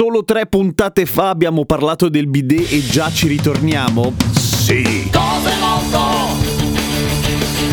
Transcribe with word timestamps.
Solo 0.00 0.22
tre 0.22 0.46
puntate 0.46 1.06
fa 1.06 1.28
abbiamo 1.28 1.64
parlato 1.64 2.08
del 2.08 2.28
bidet 2.28 2.70
e 2.70 2.86
già 2.86 3.10
ci 3.10 3.26
ritorniamo? 3.26 4.14
Sì! 4.30 5.10
Cose 5.10 5.56
molto, 5.58 5.98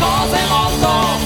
cose 0.00 0.38
molto, 0.48 1.25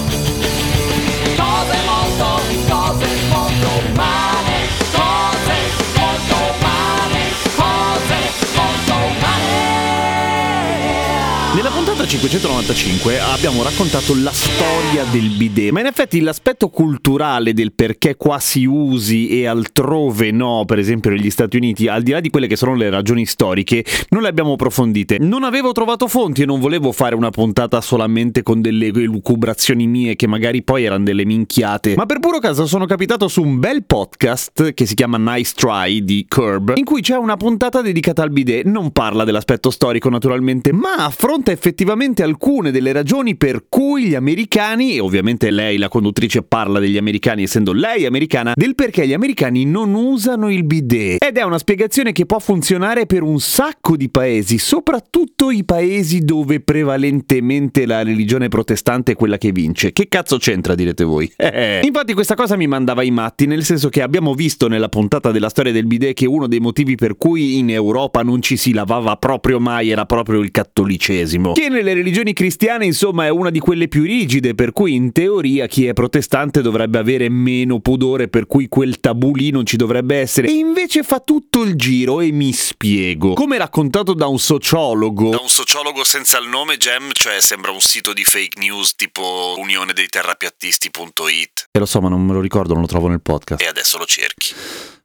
puntata 11.91 12.07
595 12.07 13.19
abbiamo 13.19 13.63
raccontato 13.63 14.15
la 14.15 14.31
storia 14.31 15.03
del 15.11 15.27
bidet, 15.35 15.71
ma 15.71 15.81
in 15.81 15.87
effetti 15.87 16.21
l'aspetto 16.21 16.69
culturale 16.69 17.53
del 17.53 17.73
perché 17.73 18.15
qua 18.15 18.39
si 18.39 18.63
usi 18.63 19.27
e 19.27 19.45
altrove 19.45 20.31
no, 20.31 20.63
per 20.65 20.79
esempio 20.79 21.11
negli 21.11 21.29
Stati 21.29 21.57
Uniti, 21.57 21.89
al 21.89 22.01
di 22.01 22.11
là 22.11 22.21
di 22.21 22.29
quelle 22.29 22.47
che 22.47 22.55
sono 22.55 22.75
le 22.75 22.89
ragioni 22.89 23.25
storiche, 23.25 23.83
non 24.09 24.21
le 24.21 24.29
abbiamo 24.29 24.53
approfondite. 24.53 25.17
Non 25.19 25.43
avevo 25.43 25.73
trovato 25.73 26.07
fonti 26.07 26.43
e 26.43 26.45
non 26.45 26.61
volevo 26.61 26.93
fare 26.93 27.13
una 27.13 27.29
puntata 27.29 27.81
solamente 27.81 28.41
con 28.41 28.61
delle 28.61 28.87
lucubrazioni 28.87 29.85
mie 29.85 30.15
che 30.15 30.27
magari 30.27 30.63
poi 30.63 30.85
erano 30.85 31.03
delle 31.03 31.25
minchiate, 31.25 31.95
ma 31.97 32.05
per 32.05 32.19
puro 32.19 32.39
caso 32.39 32.67
sono 32.67 32.85
capitato 32.85 33.27
su 33.27 33.43
un 33.43 33.59
bel 33.59 33.83
podcast 33.83 34.73
che 34.73 34.85
si 34.85 34.95
chiama 34.95 35.17
Nice 35.17 35.51
Try 35.57 36.05
di 36.05 36.25
Curb, 36.25 36.71
in 36.77 36.85
cui 36.85 37.01
c'è 37.01 37.17
una 37.17 37.35
puntata 37.35 37.81
dedicata 37.81 38.23
al 38.23 38.31
bidet. 38.31 38.63
Non 38.63 38.91
parla 38.91 39.25
dell'aspetto 39.25 39.69
storico 39.69 40.09
naturalmente, 40.09 40.71
ma 40.71 40.95
affronta 40.95 41.51
effettivamente 41.51 41.79
alcune 42.23 42.71
delle 42.71 42.91
ragioni 42.91 43.35
per 43.35 43.65
cui 43.67 44.05
gli 44.05 44.15
americani, 44.15 44.95
e 44.95 44.99
ovviamente 44.99 45.51
lei, 45.51 45.77
la 45.77 45.89
conduttrice, 45.89 46.41
parla 46.41 46.79
degli 46.79 46.97
americani 46.97 47.43
essendo 47.43 47.73
lei 47.73 48.05
americana, 48.05 48.53
del 48.55 48.75
perché 48.75 49.07
gli 49.07 49.13
americani 49.13 49.65
non 49.65 49.93
usano 49.93 50.49
il 50.49 50.63
bidet. 50.63 51.23
Ed 51.23 51.37
è 51.37 51.43
una 51.43 51.57
spiegazione 51.57 52.11
che 52.11 52.25
può 52.25 52.39
funzionare 52.39 53.05
per 53.05 53.23
un 53.23 53.39
sacco 53.39 53.95
di 53.95 54.09
paesi, 54.09 54.57
soprattutto 54.57 55.51
i 55.51 55.63
paesi 55.63 56.19
dove 56.19 56.59
prevalentemente 56.59 57.85
la 57.85 58.03
religione 58.03 58.47
protestante 58.47 59.13
è 59.13 59.15
quella 59.15 59.37
che 59.37 59.51
vince. 59.51 59.91
Che 59.91 60.07
cazzo 60.07 60.37
c'entra, 60.37 60.75
direte 60.75 61.03
voi? 61.03 61.31
Eh. 61.51 61.81
Infatti 61.83 62.13
questa 62.13 62.35
cosa 62.35 62.55
mi 62.55 62.65
mandava 62.65 63.03
i 63.03 63.11
matti, 63.11 63.45
nel 63.45 63.63
senso 63.63 63.89
che 63.89 64.01
abbiamo 64.01 64.33
visto 64.33 64.67
nella 64.67 64.87
puntata 64.87 65.31
della 65.31 65.49
storia 65.49 65.71
del 65.73 65.85
bidet 65.85 66.13
che 66.13 66.25
uno 66.25 66.47
dei 66.47 66.59
motivi 66.59 66.95
per 66.95 67.17
cui 67.17 67.57
in 67.57 67.69
Europa 67.69 68.21
non 68.21 68.41
ci 68.41 68.55
si 68.55 68.73
lavava 68.73 69.17
proprio 69.17 69.59
mai 69.59 69.89
era 69.89 70.05
proprio 70.05 70.39
il 70.39 70.51
cattolicesimo. 70.51 71.53
Che 71.61 71.69
nelle 71.69 71.93
religioni 71.93 72.33
cristiane, 72.33 72.85
insomma, 72.85 73.25
è 73.25 73.29
una 73.29 73.51
di 73.51 73.59
quelle 73.59 73.87
più 73.87 74.01
rigide, 74.01 74.55
per 74.55 74.71
cui 74.71 74.95
in 74.95 75.11
teoria 75.11 75.67
chi 75.67 75.85
è 75.85 75.93
protestante 75.93 76.63
dovrebbe 76.63 76.97
avere 76.97 77.29
meno 77.29 77.79
pudore, 77.79 78.29
per 78.29 78.47
cui 78.47 78.67
quel 78.67 78.99
tabù 78.99 79.35
lì 79.35 79.51
non 79.51 79.63
ci 79.63 79.77
dovrebbe 79.77 80.15
essere. 80.15 80.47
E 80.47 80.53
invece 80.53 81.03
fa 81.03 81.19
tutto 81.19 81.61
il 81.61 81.75
giro 81.75 82.19
e 82.19 82.31
mi 82.31 82.51
spiego. 82.51 83.35
Come 83.35 83.59
raccontato 83.59 84.15
da 84.15 84.25
un 84.25 84.39
sociologo. 84.39 85.29
Da 85.29 85.39
un 85.39 85.49
sociologo 85.49 86.03
senza 86.03 86.39
il 86.39 86.47
nome, 86.47 86.77
Gem, 86.77 87.11
cioè 87.11 87.39
sembra 87.39 87.69
un 87.69 87.79
sito 87.79 88.11
di 88.11 88.23
fake 88.23 88.59
news 88.59 88.95
tipo 88.95 89.53
unione 89.59 89.93
dei 89.93 90.07
terrapiattisti.it. 90.07 91.67
E 91.73 91.77
lo 91.77 91.85
so, 91.85 92.01
ma 92.01 92.09
non 92.09 92.25
me 92.25 92.33
lo 92.33 92.41
ricordo, 92.41 92.73
non 92.73 92.81
lo 92.81 92.87
trovo 92.87 93.07
nel 93.07 93.21
podcast. 93.21 93.61
E 93.61 93.67
adesso 93.67 93.99
lo 93.99 94.05
cerchi. 94.05 94.55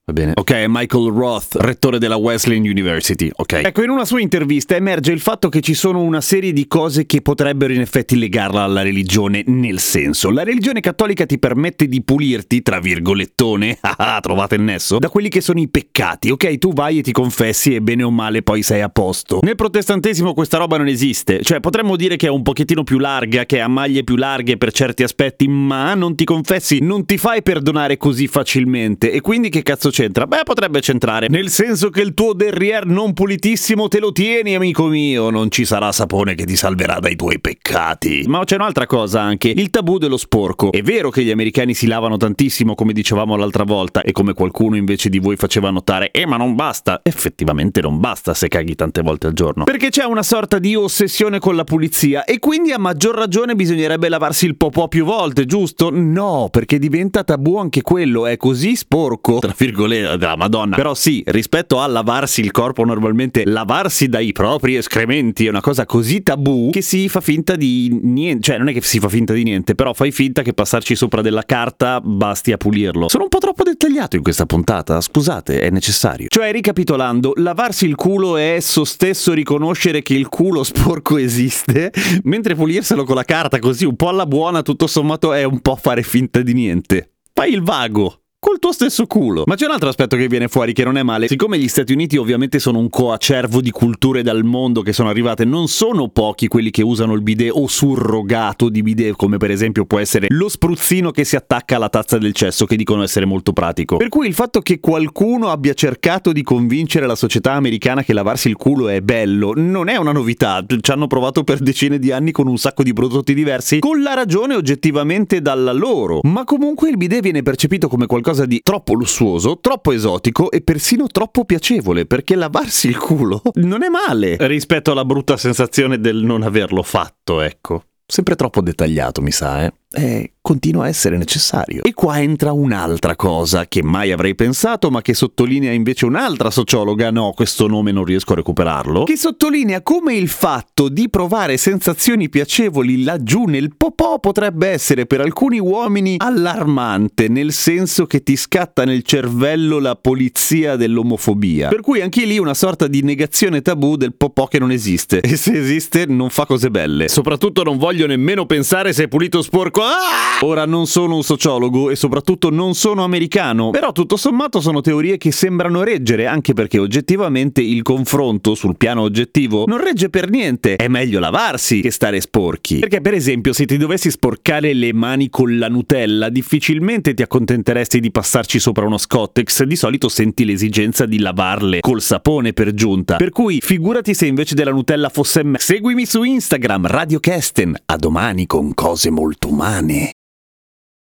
Va 0.08 0.12
bene. 0.12 0.34
Ok, 0.36 0.52
è 0.52 0.66
Michael 0.68 1.10
Roth, 1.10 1.56
rettore 1.56 1.98
della 1.98 2.14
Wesleyan 2.14 2.62
University. 2.62 3.28
Ok. 3.34 3.54
Ecco, 3.54 3.82
in 3.82 3.90
una 3.90 4.04
sua 4.04 4.20
intervista 4.20 4.76
emerge 4.76 5.10
il 5.10 5.18
fatto 5.18 5.48
che 5.48 5.60
ci 5.60 5.74
sono 5.74 6.00
una 6.00 6.20
serie 6.20 6.52
di 6.52 6.68
cose 6.68 7.06
che 7.06 7.22
potrebbero 7.22 7.72
in 7.72 7.80
effetti 7.80 8.16
legarla 8.16 8.62
alla 8.62 8.82
religione, 8.82 9.42
nel 9.46 9.80
senso, 9.80 10.30
la 10.30 10.44
religione 10.44 10.78
cattolica 10.78 11.26
ti 11.26 11.40
permette 11.40 11.88
di 11.88 12.04
pulirti, 12.04 12.62
tra 12.62 12.78
virgolettone, 12.78 13.78
ah, 13.82 14.20
trovate 14.22 14.54
il 14.54 14.60
nesso, 14.60 15.00
da 15.00 15.08
quelli 15.08 15.28
che 15.28 15.40
sono 15.40 15.58
i 15.58 15.66
peccati. 15.68 16.30
Ok, 16.30 16.56
tu 16.58 16.72
vai 16.72 16.98
e 16.98 17.02
ti 17.02 17.10
confessi 17.10 17.74
e 17.74 17.80
bene 17.80 18.04
o 18.04 18.10
male 18.12 18.42
poi 18.42 18.62
sei 18.62 18.82
a 18.82 18.88
posto. 18.88 19.40
Nel 19.42 19.56
protestantesimo 19.56 20.34
questa 20.34 20.58
roba 20.58 20.76
non 20.76 20.86
esiste, 20.86 21.42
cioè 21.42 21.58
potremmo 21.58 21.96
dire 21.96 22.14
che 22.14 22.28
è 22.28 22.30
un 22.30 22.42
pochettino 22.42 22.84
più 22.84 22.98
larga, 22.98 23.44
che 23.44 23.58
ha 23.58 23.66
maglie 23.66 24.04
più 24.04 24.14
larghe 24.14 24.56
per 24.56 24.70
certi 24.70 25.02
aspetti, 25.02 25.48
ma 25.48 25.94
non 25.94 26.14
ti 26.14 26.22
confessi, 26.22 26.78
non 26.80 27.04
ti 27.06 27.18
fai 27.18 27.42
perdonare 27.42 27.96
così 27.96 28.28
facilmente 28.28 29.10
e 29.10 29.20
quindi 29.20 29.48
che 29.48 29.64
cazzo 29.64 29.94
c'entra? 29.96 30.26
Beh, 30.26 30.42
potrebbe 30.44 30.82
centrare. 30.82 31.28
Nel 31.30 31.48
senso 31.48 31.88
che 31.88 32.02
il 32.02 32.12
tuo 32.12 32.34
derrière 32.34 32.84
non 32.84 33.14
pulitissimo 33.14 33.88
te 33.88 33.98
lo 33.98 34.12
tieni, 34.12 34.54
amico 34.54 34.88
mio. 34.88 35.30
Non 35.30 35.50
ci 35.50 35.64
sarà 35.64 35.90
sapone 35.90 36.34
che 36.34 36.44
ti 36.44 36.54
salverà 36.54 36.98
dai 36.98 37.16
tuoi 37.16 37.40
peccati. 37.40 38.24
Ma 38.26 38.44
c'è 38.44 38.56
un'altra 38.56 38.84
cosa 38.84 39.22
anche: 39.22 39.48
il 39.48 39.70
tabù 39.70 39.96
dello 39.96 40.18
sporco. 40.18 40.70
È 40.70 40.82
vero 40.82 41.08
che 41.08 41.22
gli 41.22 41.30
americani 41.30 41.72
si 41.72 41.86
lavano 41.86 42.18
tantissimo, 42.18 42.74
come 42.74 42.92
dicevamo 42.92 43.36
l'altra 43.36 43.64
volta, 43.64 44.02
e 44.02 44.12
come 44.12 44.34
qualcuno 44.34 44.76
invece 44.76 45.08
di 45.08 45.18
voi 45.18 45.36
faceva 45.36 45.70
notare, 45.70 46.10
eh, 46.10 46.26
ma 46.26 46.36
non 46.36 46.54
basta. 46.54 47.00
Effettivamente 47.02 47.80
non 47.80 47.98
basta 47.98 48.34
se 48.34 48.48
caghi 48.48 48.74
tante 48.74 49.00
volte 49.00 49.28
al 49.28 49.32
giorno. 49.32 49.64
Perché 49.64 49.88
c'è 49.88 50.04
una 50.04 50.22
sorta 50.22 50.58
di 50.58 50.74
ossessione 50.74 51.38
con 51.38 51.56
la 51.56 51.64
pulizia, 51.64 52.24
e 52.24 52.38
quindi 52.38 52.72
a 52.72 52.78
maggior 52.78 53.14
ragione 53.14 53.54
bisognerebbe 53.54 54.10
lavarsi 54.10 54.44
il 54.44 54.56
popò 54.56 54.88
più 54.88 55.06
volte, 55.06 55.46
giusto? 55.46 55.88
No, 55.90 56.48
perché 56.50 56.78
diventa 56.78 57.24
tabù 57.24 57.56
anche 57.56 57.80
quello. 57.80 58.26
È 58.26 58.36
così 58.36 58.76
sporco, 58.76 59.38
tra 59.38 59.54
virgolette 59.56 59.84
della 59.86 60.36
Madonna. 60.36 60.76
Però 60.76 60.94
sì, 60.94 61.22
rispetto 61.26 61.80
a 61.80 61.86
lavarsi 61.86 62.40
il 62.40 62.50
corpo 62.50 62.84
normalmente, 62.84 63.44
lavarsi 63.44 64.08
dai 64.08 64.32
propri 64.32 64.76
escrementi 64.76 65.46
è 65.46 65.48
una 65.48 65.60
cosa 65.60 65.84
così 65.86 66.22
tabù 66.22 66.70
che 66.72 66.82
si 66.82 67.08
fa 67.08 67.20
finta 67.20 67.56
di 67.56 67.98
niente. 68.02 68.42
Cioè, 68.42 68.58
non 68.58 68.68
è 68.68 68.72
che 68.72 68.82
si 68.82 68.98
fa 68.98 69.08
finta 69.08 69.32
di 69.32 69.42
niente, 69.42 69.74
però 69.74 69.92
fai 69.92 70.12
finta 70.12 70.42
che 70.42 70.52
passarci 70.52 70.94
sopra 70.94 71.22
della 71.22 71.44
carta 71.44 72.00
basti 72.00 72.52
a 72.52 72.56
pulirlo. 72.56 73.08
Sono 73.08 73.24
un 73.24 73.28
po' 73.28 73.38
troppo 73.38 73.62
dettagliato 73.62 74.16
in 74.16 74.22
questa 74.22 74.46
puntata, 74.46 75.00
scusate, 75.00 75.60
è 75.60 75.70
necessario. 75.70 76.28
Cioè, 76.28 76.52
ricapitolando, 76.52 77.32
lavarsi 77.36 77.86
il 77.86 77.94
culo 77.94 78.36
è 78.36 78.54
esso 78.54 78.84
stesso 78.84 79.32
riconoscere 79.32 80.02
che 80.02 80.14
il 80.14 80.28
culo 80.28 80.62
sporco 80.62 81.16
esiste, 81.16 81.92
mentre 82.24 82.54
pulirselo 82.54 83.04
con 83.04 83.14
la 83.14 83.24
carta 83.24 83.58
così 83.58 83.84
un 83.84 83.96
po' 83.96 84.08
alla 84.08 84.26
buona, 84.26 84.62
tutto 84.62 84.86
sommato, 84.86 85.32
è 85.32 85.44
un 85.44 85.60
po' 85.60 85.76
fare 85.76 86.02
finta 86.02 86.40
di 86.40 86.52
niente. 86.52 87.10
Fai 87.32 87.52
il 87.52 87.62
vago 87.62 88.22
col 88.46 88.60
tuo 88.60 88.70
stesso 88.70 89.06
culo. 89.06 89.42
Ma 89.44 89.56
c'è 89.56 89.64
un 89.64 89.72
altro 89.72 89.88
aspetto 89.88 90.16
che 90.16 90.28
viene 90.28 90.46
fuori 90.46 90.72
che 90.72 90.84
non 90.84 90.96
è 90.96 91.02
male. 91.02 91.26
Siccome 91.26 91.58
gli 91.58 91.66
Stati 91.66 91.92
Uniti 91.92 92.16
ovviamente 92.16 92.60
sono 92.60 92.78
un 92.78 92.88
coacervo 92.88 93.60
di 93.60 93.72
culture 93.72 94.22
dal 94.22 94.44
mondo 94.44 94.82
che 94.82 94.92
sono 94.92 95.08
arrivate, 95.08 95.44
non 95.44 95.66
sono 95.66 96.06
pochi 96.06 96.46
quelli 96.46 96.70
che 96.70 96.84
usano 96.84 97.14
il 97.14 97.22
bidet 97.22 97.50
o 97.52 97.66
surrogato 97.66 98.68
di 98.68 98.82
bidet, 98.82 99.16
come 99.16 99.36
per 99.36 99.50
esempio 99.50 99.84
può 99.84 99.98
essere 99.98 100.28
lo 100.30 100.48
spruzzino 100.48 101.10
che 101.10 101.24
si 101.24 101.34
attacca 101.34 101.74
alla 101.74 101.88
tazza 101.88 102.18
del 102.18 102.32
cesso, 102.34 102.66
che 102.66 102.76
dicono 102.76 103.02
essere 103.02 103.26
molto 103.26 103.52
pratico. 103.52 103.96
Per 103.96 104.08
cui 104.08 104.28
il 104.28 104.34
fatto 104.34 104.60
che 104.60 104.78
qualcuno 104.78 105.48
abbia 105.48 105.74
cercato 105.74 106.30
di 106.30 106.44
convincere 106.44 107.08
la 107.08 107.16
società 107.16 107.54
americana 107.54 108.04
che 108.04 108.12
lavarsi 108.12 108.46
il 108.46 108.54
culo 108.54 108.88
è 108.88 109.00
bello 109.00 109.54
non 109.56 109.88
è 109.88 109.96
una 109.96 110.12
novità. 110.12 110.64
Ci 110.64 110.90
hanno 110.92 111.08
provato 111.08 111.42
per 111.42 111.58
decine 111.58 111.98
di 111.98 112.12
anni 112.12 112.30
con 112.30 112.46
un 112.46 112.58
sacco 112.58 112.84
di 112.84 112.92
prodotti 112.92 113.34
diversi, 113.34 113.80
con 113.80 114.02
la 114.02 114.14
ragione 114.14 114.54
oggettivamente 114.54 115.42
dalla 115.42 115.72
loro. 115.72 116.20
Ma 116.22 116.44
comunque 116.44 116.90
il 116.90 116.96
bidet 116.96 117.22
viene 117.22 117.42
percepito 117.42 117.88
come 117.88 118.06
qualcosa 118.06 118.34
di 118.44 118.60
troppo 118.62 118.92
lussuoso, 118.92 119.58
troppo 119.60 119.92
esotico 119.92 120.50
e 120.50 120.60
persino 120.60 121.06
troppo 121.06 121.44
piacevole, 121.44 122.04
perché 122.04 122.34
lavarsi 122.34 122.88
il 122.88 122.98
culo 122.98 123.40
non 123.62 123.82
è 123.82 123.88
male 123.88 124.36
rispetto 124.40 124.90
alla 124.90 125.04
brutta 125.04 125.36
sensazione 125.36 125.98
del 125.98 126.16
non 126.16 126.42
averlo 126.42 126.82
fatto, 126.82 127.40
ecco. 127.40 127.84
Sempre 128.08 128.36
troppo 128.36 128.60
dettagliato, 128.60 129.20
mi 129.20 129.32
sa, 129.32 129.64
eh? 129.64 129.72
Eh, 129.92 130.32
continua 130.40 130.84
a 130.84 130.88
essere 130.88 131.16
necessario. 131.16 131.82
E 131.84 131.92
qua 131.92 132.20
entra 132.20 132.52
un'altra 132.52 133.16
cosa 133.16 133.66
che 133.66 133.82
mai 133.82 134.12
avrei 134.12 134.34
pensato, 134.34 134.90
ma 134.90 135.00
che 135.00 135.14
sottolinea 135.14 135.72
invece 135.72 136.06
un'altra 136.06 136.50
sociologa, 136.50 137.10
no, 137.10 137.32
questo 137.34 137.66
nome 137.66 137.92
non 137.92 138.04
riesco 138.04 138.32
a 138.32 138.36
recuperarlo, 138.36 139.04
che 139.04 139.16
sottolinea 139.16 139.82
come 139.82 140.14
il 140.14 140.28
fatto 140.28 140.88
di 140.88 141.08
provare 141.08 141.56
sensazioni 141.56 142.28
piacevoli 142.28 143.02
laggiù 143.02 143.44
nel 143.44 143.74
popò 143.76 144.20
potrebbe 144.20 144.68
essere 144.68 145.06
per 145.06 145.20
alcuni 145.20 145.58
uomini 145.58 146.16
allarmante, 146.18 147.28
nel 147.28 147.52
senso 147.52 148.06
che 148.06 148.22
ti 148.22 148.36
scatta 148.36 148.84
nel 148.84 149.02
cervello 149.02 149.78
la 149.78 149.96
polizia 149.96 150.76
dell'omofobia. 150.76 151.68
Per 151.68 151.80
cui 151.80 152.00
anche 152.00 152.24
lì 152.24 152.38
una 152.38 152.54
sorta 152.54 152.86
di 152.86 153.02
negazione 153.02 153.62
tabù 153.62 153.96
del 153.96 154.14
popò 154.14 154.46
che 154.46 154.58
non 154.58 154.70
esiste. 154.70 155.20
E 155.20 155.36
se 155.36 155.58
esiste 155.58 156.06
non 156.06 156.30
fa 156.30 156.46
cose 156.46 156.70
belle. 156.70 157.08
Soprattutto 157.08 157.62
non 157.62 157.78
voglio 157.78 158.06
nemmeno 158.06 158.46
pensare 158.46 158.92
se 158.92 159.04
è 159.04 159.08
pulito 159.08 159.42
sporco 159.42 159.75
qua. 159.76 159.90
Ah! 159.90 160.44
Ora 160.44 160.64
non 160.64 160.86
sono 160.86 161.16
un 161.16 161.22
sociologo 161.22 161.90
e 161.90 161.96
soprattutto 161.96 162.50
non 162.50 162.74
sono 162.74 163.04
americano, 163.04 163.70
però 163.70 163.92
tutto 163.92 164.16
sommato 164.16 164.60
sono 164.60 164.80
teorie 164.80 165.18
che 165.18 165.32
sembrano 165.32 165.82
reggere, 165.82 166.26
anche 166.26 166.54
perché 166.54 166.78
oggettivamente 166.78 167.60
il 167.60 167.82
confronto 167.82 168.54
sul 168.54 168.76
piano 168.76 169.02
oggettivo 169.02 169.64
non 169.66 169.82
regge 169.82 170.08
per 170.08 170.30
niente. 170.30 170.76
È 170.76 170.88
meglio 170.88 171.20
lavarsi 171.20 171.80
che 171.80 171.90
stare 171.90 172.20
sporchi. 172.20 172.78
Perché 172.78 173.02
per 173.02 173.12
esempio 173.14 173.52
se 173.52 173.66
ti 173.66 173.76
dovessi 173.76 174.10
sporcare 174.10 174.72
le 174.72 174.92
mani 174.94 175.28
con 175.28 175.58
la 175.58 175.68
Nutella, 175.68 176.30
difficilmente 176.30 177.12
ti 177.12 177.22
accontenteresti 177.22 178.00
di 178.00 178.10
passarci 178.10 178.58
sopra 178.58 178.86
uno 178.86 178.98
Scottex, 178.98 179.62
di 179.64 179.76
solito 179.76 180.08
senti 180.08 180.44
l'esigenza 180.44 181.04
di 181.04 181.18
lavarle 181.18 181.80
col 181.80 182.00
sapone 182.00 182.52
per 182.52 182.72
giunta. 182.72 183.16
Per 183.16 183.30
cui 183.30 183.60
figurati 183.60 184.14
se 184.14 184.26
invece 184.26 184.54
della 184.54 184.70
Nutella 184.70 185.10
fosse 185.10 185.42
me. 185.44 185.58
Seguimi 185.58 186.06
su 186.06 186.22
Instagram, 186.22 186.86
Radio 186.86 187.20
Kesten. 187.20 187.74
A 187.86 187.96
domani 187.96 188.46
con 188.46 188.72
cose 188.74 189.10
molto 189.10 189.48
umane. 189.48 189.65
mane. 189.66 190.12